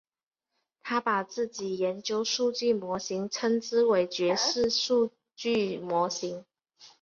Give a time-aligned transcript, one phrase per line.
[0.81, 6.43] 他把自己研究数据模型称之为角色数据模型。